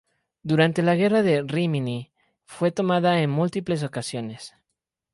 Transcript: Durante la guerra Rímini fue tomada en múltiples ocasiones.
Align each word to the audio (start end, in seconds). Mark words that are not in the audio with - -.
Durante 0.41 0.81
la 0.81 0.95
guerra 0.95 1.21
Rímini 1.21 2.11
fue 2.45 2.71
tomada 2.71 3.21
en 3.21 3.29
múltiples 3.29 3.83
ocasiones. 3.83 4.55